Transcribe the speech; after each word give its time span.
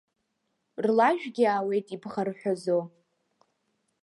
Рлажәгьы 0.83 1.43
аауеит 1.47 1.87
ибӷарҳәазо. 1.95 2.77